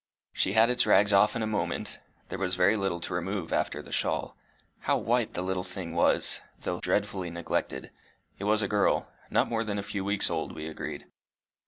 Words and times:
She 0.33 0.53
had 0.53 0.71
its 0.71 0.87
rags 0.87 1.13
off 1.13 1.35
in 1.35 1.43
a 1.43 1.45
moment 1.45 1.99
there 2.29 2.39
was 2.39 2.55
very 2.55 2.75
little 2.75 2.99
to 3.01 3.13
remove 3.13 3.53
after 3.53 3.83
the 3.83 3.91
shawl. 3.91 4.35
How 4.79 4.97
white 4.97 5.35
the 5.35 5.43
little 5.43 5.63
thing 5.63 5.93
was, 5.93 6.41
though 6.59 6.79
dreadfully 6.79 7.29
neglected! 7.29 7.91
It 8.39 8.45
was 8.45 8.63
a 8.63 8.67
girl 8.67 9.11
not 9.29 9.47
more 9.47 9.63
than 9.63 9.77
a 9.77 9.83
few 9.83 10.03
weeks 10.03 10.31
old, 10.31 10.53
we 10.53 10.65
agreed. 10.65 11.05